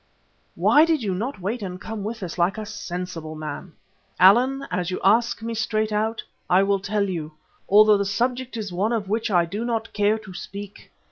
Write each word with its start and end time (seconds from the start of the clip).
"Why 0.55 0.83
did 0.83 1.03
you 1.03 1.13
not 1.13 1.39
wait 1.41 1.61
and 1.61 1.79
come 1.79 2.03
with 2.03 2.23
us 2.23 2.39
like 2.39 2.57
a 2.57 2.65
sensible 2.65 3.35
man?" 3.35 3.73
"Allan, 4.19 4.65
as 4.71 4.89
you 4.89 4.99
ask 5.03 5.43
me 5.43 5.53
straight 5.53 5.91
out, 5.91 6.23
I 6.49 6.63
will 6.63 6.79
tell 6.79 7.07
you, 7.07 7.33
although 7.69 7.99
the 7.99 8.05
subject 8.05 8.57
is 8.57 8.73
one 8.73 8.93
of 8.93 9.09
which 9.09 9.29
I 9.29 9.45
do 9.45 9.63
not 9.63 9.93
care 9.93 10.17
to 10.17 10.33
speak. 10.33 10.91